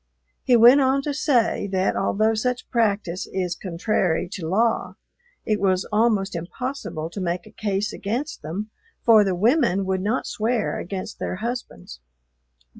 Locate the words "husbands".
11.35-11.99